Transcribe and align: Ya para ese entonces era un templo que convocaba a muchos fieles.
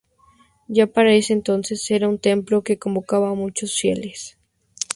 Ya 0.67 0.87
para 0.87 1.13
ese 1.13 1.31
entonces 1.31 1.91
era 1.91 2.09
un 2.09 2.17
templo 2.17 2.63
que 2.63 2.79
convocaba 2.79 3.29
a 3.29 3.35
muchos 3.35 3.75
fieles. 3.79 4.35